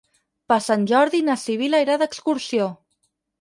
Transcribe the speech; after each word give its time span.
Per 0.51 0.55
Sant 0.67 0.85
Jordi 0.91 1.19
na 1.27 1.35
Sibil·la 1.41 1.83
irà 1.85 1.99
d'excursió. 2.05 2.71